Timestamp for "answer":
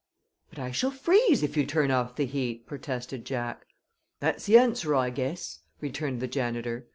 4.57-4.95